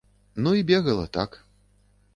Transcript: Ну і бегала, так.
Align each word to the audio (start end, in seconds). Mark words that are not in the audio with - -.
Ну 0.45 0.53
і 0.61 0.63
бегала, 0.71 1.07
так. 1.19 1.39